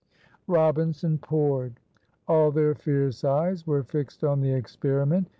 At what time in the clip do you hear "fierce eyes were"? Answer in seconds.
2.73-3.83